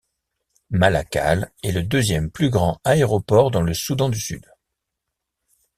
Malakal, 0.71 1.51
est 1.61 1.71
le 1.71 1.83
deuxième 1.83 2.31
plus 2.31 2.49
grand 2.49 2.81
aéroport 2.83 3.51
dans 3.51 3.61
le 3.61 3.75
Soudan 3.75 4.09
du 4.09 4.19
Sud. 4.19 4.47